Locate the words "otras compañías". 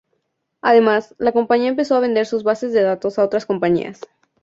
3.23-4.01